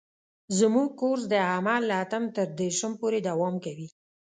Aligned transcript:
زموږ 0.59 0.89
کورس 0.99 1.23
د 1.29 1.35
حمل 1.49 1.81
له 1.89 1.95
اتم 2.03 2.23
تر 2.35 2.47
دېرشم 2.59 2.91
پورې 3.01 3.19
دوام 3.29 3.55
کوي. 3.65 3.87